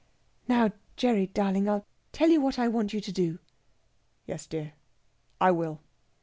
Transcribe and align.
"Now, 0.47 0.71
Gerry 0.97 1.27
darling, 1.27 1.69
I'll 1.69 1.85
tell 2.11 2.29
you 2.29 2.41
what 2.41 2.57
I 2.57 2.67
want 2.67 2.91
you 2.91 2.99
to 3.01 3.11
do...." 3.11 3.37
"Yes, 4.25 4.47
dear, 4.47 4.73
I 5.39 5.51
will." 5.51 5.79